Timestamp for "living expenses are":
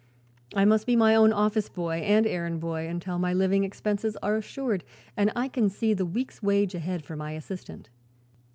3.35-4.35